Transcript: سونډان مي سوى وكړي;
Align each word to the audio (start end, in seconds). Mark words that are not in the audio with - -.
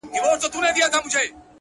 سونډان 0.41 0.75
مي 0.77 0.83
سوى 0.83 0.97
وكړي; 0.97 1.27